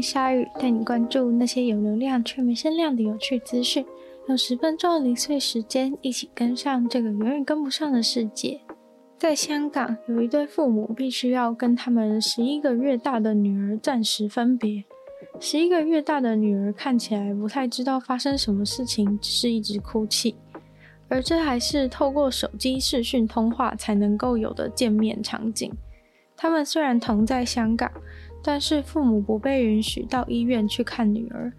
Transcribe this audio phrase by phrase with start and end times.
[0.00, 3.84] 欢迎光临鲨语，带你关注那些有流量却没声量的有趣资讯。
[4.28, 8.62] 用十分钟的零碎时间，一起跟上这个远远跟不上的世界。
[9.18, 14.82] 在香港，有一对父母必须要跟他们十一个月大的女儿暂时分别。
[15.38, 20.34] 十一个月大的女儿看起来不太知道发生什么事情，只是一直哭泣。
[21.08, 25.70] 而这还是透过手机视讯通话才能够有的见面场景。
[26.36, 27.92] 他们虽然同在香港，
[28.42, 31.52] 但是父母不被允许到医院去看女儿。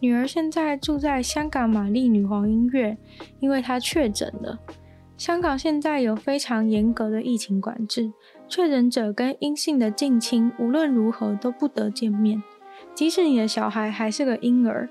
[0.00, 2.98] 女儿现在住在香港玛丽女皇医院，
[3.40, 4.58] 因为她确诊了。
[5.16, 8.12] 香港现在有非常严格的疫情管制，
[8.48, 12.42] 确诊者跟阴性的近亲无论如何都不得见面，
[12.94, 14.90] 即使你的小孩还是个婴儿。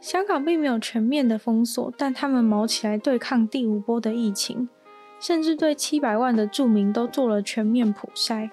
[0.00, 4.68] 香港并没有全面的封锁，但他们卯起来对抗第五波的疫情，
[5.20, 8.48] 甚至对七百万的住民都做了全面普筛。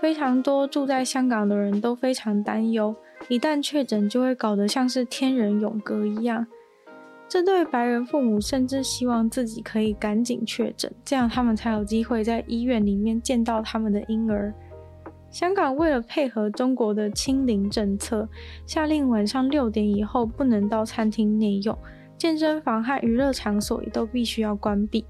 [0.00, 2.94] 非常多住在香港的人都非常担忧，
[3.28, 6.46] 一旦确诊就会搞得像是天人永隔一样。
[7.28, 14.54] 这对白人父母甚至希望自己可以赶紧确诊，这样他们才有机会在医院里面见到他们的婴儿。
[15.28, 18.28] 香港为了配合中国的清零政策，
[18.64, 21.76] 下令晚上六点以后不能到餐厅内用，
[22.16, 25.04] 健身房和娱乐场所也都必须要关闭。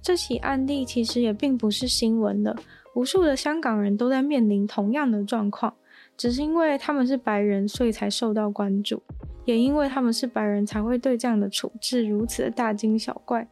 [0.00, 2.56] 这起案例其实也并不是新闻了，
[2.94, 5.74] 无数的香港人都在面临同样的状况，
[6.16, 9.02] 只是因为他们是白人，所以才受到关注。
[9.44, 13.46] 也因为他们是白人，才会对这样的处置如此的大惊小怪。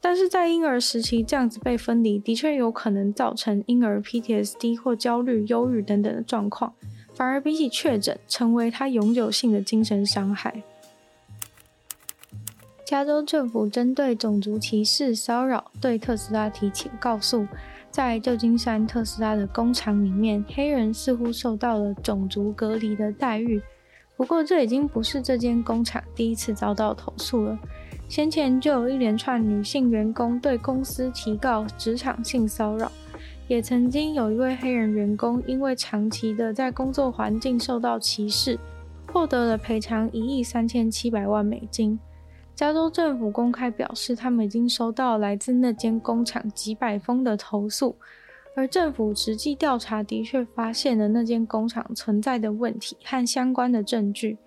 [0.00, 6.74] 但是在婴儿时期这样子被分离，的确有可能造成婴儿 PTSD 或焦虑、忧郁等等的状况，
[7.14, 10.62] 反而比起确诊，成为他永久性的精神伤害。
[12.86, 17.46] 加州政府针对种族歧视骚扰，对特斯拉提起告诉，
[17.94, 23.62] 在旧金山特斯拉的工厂里面，黑人似乎受到了种族隔离的待遇。
[24.16, 27.56] 不过，这已经不是这间工厂第一次遭到投诉了。
[28.08, 32.90] 先前就有一连串女性员工对公司提告职场性骚扰，
[33.46, 38.58] 也曾经有一位黑人员工因为长期的在工作环境受到歧视，
[39.12, 41.96] 获得了赔偿一亿三千七百万美金。
[42.54, 47.96] 加州政府公开表示，他们已经收到来自那间工厂几百封的投诉。
[48.56, 54.38] 而政府实际调查的确发现了那间工厂存在的问题和相关的证据。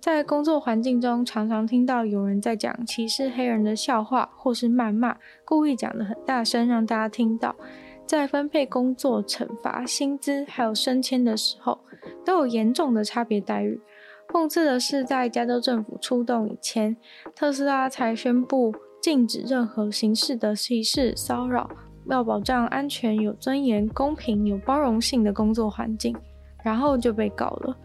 [0.00, 7.54] 在工作环境中，常常听到有人在讲歧视黑人的笑话，或是谩骂，故意讲得很大声让大家听到。
[8.06, 11.78] 在分配工作、惩罚、薪资还有升迁的时候，
[12.24, 13.78] 都有严重的差别待遇。
[14.34, 16.96] 讽刺的是，在加州政府出动以前，
[17.36, 21.70] 特斯拉才宣布禁止任何形式的歧视骚扰。
[22.10, 26.16] 要保障安全、有尊严、公平、有包容性的工作环境，
[26.64, 27.76] 然后就被告了。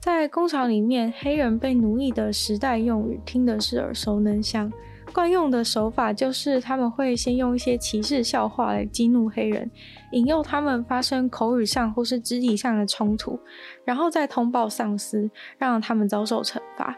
[0.00, 4.70] 在工厂里面，黑人被奴役的时代用语听的是耳熟能详。
[5.16, 9.70] 惯用的手法就是他们会先用一些歧视笑话来激怒黑人，
[10.12, 13.40] 引诱他们发生口语上或是肢体上的冲突，
[13.86, 16.94] 然后再通报上司，让他们遭受惩罚。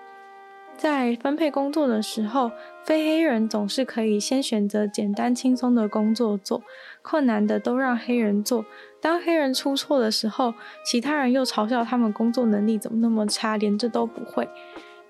[0.77, 2.51] 在分配工作的时候，
[2.85, 6.61] 非黑人总是可以先选择简单轻松的工作做，
[7.03, 8.65] 困难的都让黑人做。
[9.01, 10.53] 当黑人出错的时候，
[10.85, 14.49] 其他人又嘲笑他们工作能力怎么那么差，连这都不会。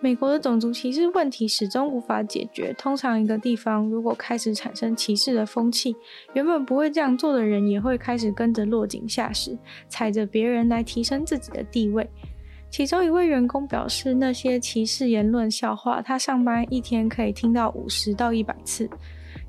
[0.00, 2.72] 美国的种族歧视问题始终无法解决。
[2.74, 5.96] 通常一个地方如果开始产生歧视的风气，
[6.34, 9.58] 原本不会这样做的人也会开始跟着落井下石，
[9.88, 12.08] 踩着别人来提升自己的地位。
[12.70, 18.88] 其中一位员工表示，那些歧视言论笑话，他上班一天可以听到五十到一百次。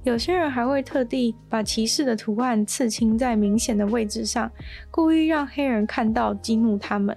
[0.04, 4.50] 有些人还会特地把歧视的图案刺青在明显的位置上，
[4.90, 7.16] 故意让黑人看到，激怒他们。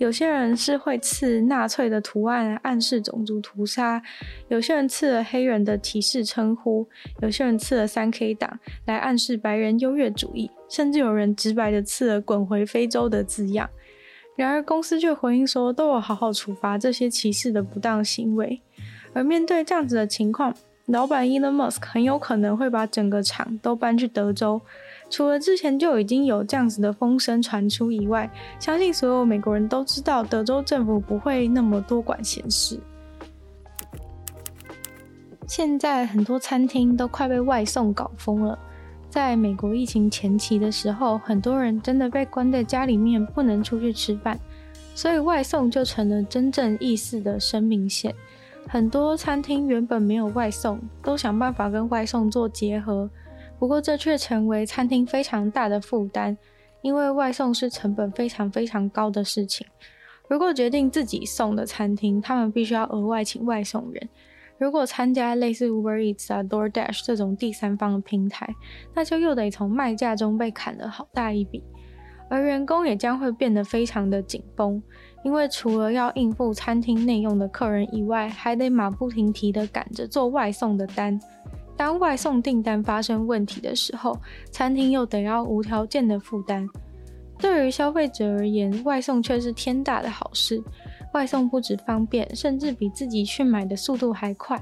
[0.00, 4.00] 有些人是会刺纳粹的图案，暗示种族屠杀；
[4.48, 6.88] 有些人刺了黑人的歧视称呼；
[7.20, 13.68] 有些人刺了三 K 党，来暗示白人优越主义；甚至有人直白的刺了“滚回非洲”的字样。
[14.36, 18.62] 然而，公司却回应说，都有好好处罚这些歧视的不当行为。
[19.12, 20.54] 而面对这样子的情况，
[20.86, 24.60] 老板 Elon Musk 很有可能会把整个厂都搬去德州。
[25.08, 32.78] 除了之前就已经有这样子的风声传出以外，相信所有美国人都知道，德州政府不会那么多管闲事。
[35.46, 38.56] 现在很多餐厅都快被外送搞疯了。
[39.08, 44.38] 在美国疫情前期的时候，很多人真的被关在家里面，不能出去吃饭，
[44.94, 48.14] 所以外送就成了真正意思的生命线。
[48.72, 53.10] 很多餐厅原本没有外送，都想办法跟外送做结合。
[53.58, 56.38] 不过，这却成为餐厅非常大的负担，
[56.80, 59.66] 因为外送是成本非常非常高的事情。
[60.28, 64.08] 如果决定自己送的餐厅，他们必须要额外请外送人；
[64.56, 68.48] 如果参加类似 Uber Eats 啊、DoorDash 这种第三方的平台，
[68.94, 71.60] 那就又得从卖价中被砍了好大一笔。
[72.28, 74.80] 而员工也将会变得非常的紧绷，
[75.22, 81.20] 因为除了要应付餐厅内用的客人以外，还得马不停蹄地赶着做外送的单。
[81.76, 84.16] 当外送订单发生问题的时候，
[84.50, 86.68] 餐厅又得要无条件的负担。
[87.38, 90.62] 对于消费者而言，外送却是天大的好事。
[91.14, 94.60] 外送不止方便，甚至比自己去买的速度还快。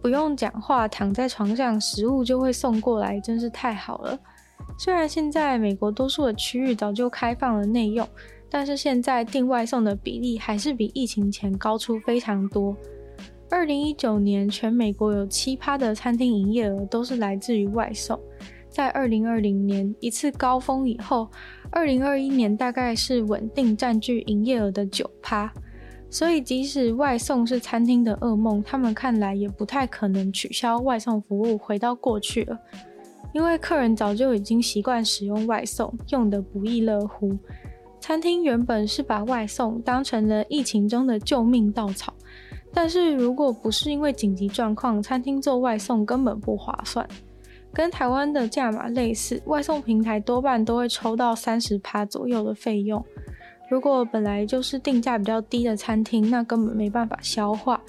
[0.00, 4.18] 不用讲话，躺在床上，食物就会送过来，真是太好了。
[4.78, 8.08] 虽然现在美国多数的区域早就开放了内用，
[8.50, 12.76] 但是现在订外送的比例还是比疫情前高出非常多。
[13.48, 18.18] 二零一九年，全美国有七趴的餐厅营业额都是来自于外送。
[18.68, 21.28] 在二零二零年一次高峰以后，
[21.70, 25.52] 二零二一年大概是稳定占据营业额的九趴。
[26.08, 32.58] 所以，即使外送是餐厅的噩梦，他们看来也不太可能取消外送服务，回到过去了。
[33.32, 37.36] 因为客人早就已经习惯使用外送，用得不亦乐乎。
[38.00, 42.14] 餐厅原本是把外送当成了疫情中的救命稻草。
[42.72, 47.06] 但是如果不是因为紧急状况，餐厅做外送根本不划算。
[47.72, 53.04] 跟台湾的价码类似，外送平台多半都会抽到三十趴左右的费用。
[53.68, 57.80] 如果本来就是定价比较低的餐厅，那根本没办法消化。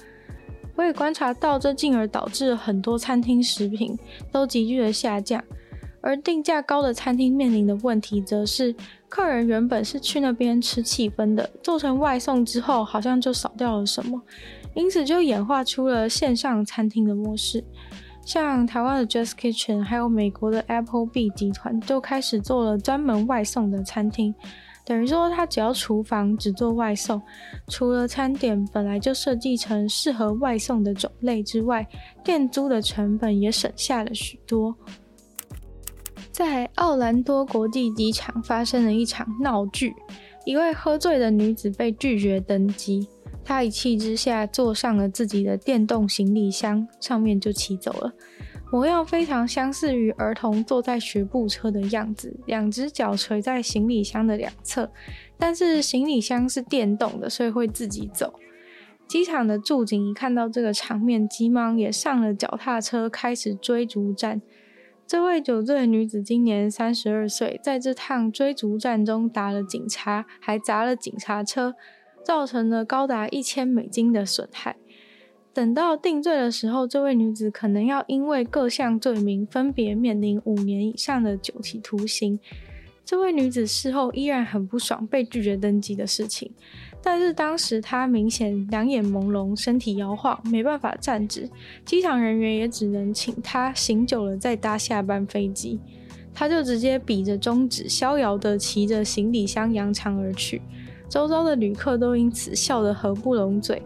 [0.76, 3.98] 我也观察到，这进而导致很多餐厅食品
[4.30, 5.42] 都急剧的下降。
[6.00, 8.74] 而定价高的餐厅面临的问题，则是
[9.14, 14.18] 客人原本是去那边吃气氛的，做成外送之后，好像就少掉了什么。
[14.72, 17.62] 因此就演化出了线上餐厅的模式，
[18.24, 24.34] 像台湾的 Just Kitchen，还有美国的 Applebee 集团，就开始做了专门外送的餐厅。
[24.86, 27.20] 等于说，他只要厨房只做外送，
[27.68, 31.86] 除了餐点本来就设计成适合外送的种类之外，
[32.24, 34.74] 店租的成本也省下了许多。
[36.32, 39.94] 在奥兰多国际机场发生了一场闹剧，
[40.46, 43.06] 一位喝醉的女子被拒绝登机。
[43.44, 48.12] 她一气之下坐上了自己的电动行李箱，上面就骑走了，
[48.70, 54.90] 模样非常相似于儿童坐在学步车的样子，两只脚垂在行李箱的两侧，
[55.36, 58.32] 但是行李箱是电动的，所以会自己走。
[59.06, 64.40] 机场的驻警一看到这个场面，急忙也上了脚踏车，开始追逐战。
[65.12, 71.74] 这位酒醉女子今年三十二岁，在这趟追逐战中打了警察，还砸了警察车。
[72.24, 74.76] 造成了高达一千美金的损害。
[75.52, 82.40] 等到定罪的时候，这位女子可能要因为各项罪名分别面临五年以上的酒体徒刑。
[83.04, 86.50] 这位女子事后依然很不爽被拒绝登机的事情，
[87.02, 91.50] 但是当时她明显两眼朦胧，身体摇晃，没办法站直。
[91.84, 95.80] 机场人员也只能请她醒酒了再搭下班飞机。
[96.32, 100.62] 她就直接比着中指，逍遥地骑着行李箱扬长而去。
[101.08, 103.82] 周遭的旅客都因此笑得合不拢嘴。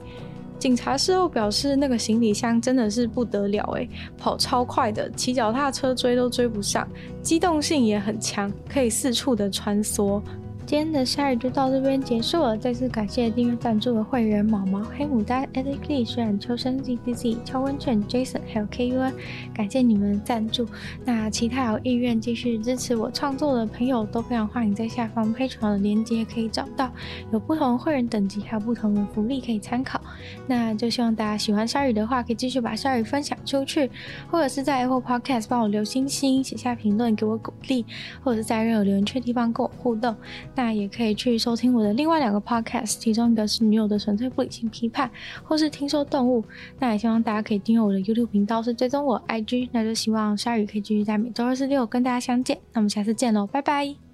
[0.58, 6.88] 警察事后表示，那个行李箱真的是不得了诶，跑超快的，骑脚踏车追都追不上，
[7.22, 10.22] 机动性也很强，可以四处的穿梭。
[10.66, 19.12] 今天的鲨语就到这边结束了，再次感谢订阅赞助的会员毛毛、黑牡丹、Alex Lee、虽然秋生、ZZZ、超温泉、Jason 还有 KUN，
[19.54, 20.66] 感谢你们的赞助。
[21.04, 26.90] 那其他有意愿继续支持我创作的朋友，都非常欢迎在下方 p a t r o n 的链接可以找到，
[27.30, 30.00] 有不同的会员等级，还有不同的福利可以参考。
[30.48, 33.88] 那就希望大家喜欢鲨鱼的话，可以继续把鲨鱼分享出去，
[34.32, 37.86] 或者是在 Apple Podcast 帮我留星星、写下评论给我鼓励，
[38.24, 40.16] 或者是在任何留言区地方跟我互动。
[40.56, 45.08] 那也可以去收听我的另外两个 podcast，其中一个是女友的纯粹不理性批判，
[45.44, 46.42] 或是听说动物。
[46.80, 49.68] 那也希望大家可以订阅我的 YouTube 频道，是追踪我 IG。
[49.70, 52.58] 那就希望鲨鱼可以继续在每周二、四、六跟大家相见。
[52.72, 54.05] 那我们下次见喽，拜拜。